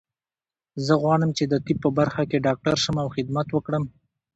[0.85, 3.83] زه غواړم چې د طب په برخه کې ډاکټر شم او خدمت وکړم